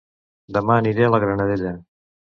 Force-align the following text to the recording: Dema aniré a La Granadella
Dema 0.57 0.77
aniré 0.83 1.05
a 1.09 1.13
La 1.17 1.19
Granadella 1.27 1.75